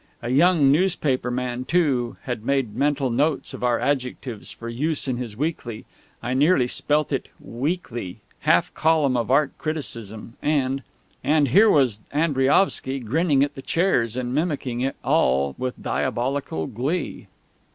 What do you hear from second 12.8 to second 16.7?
grinning at the chairs, and mimicking it all with diabolical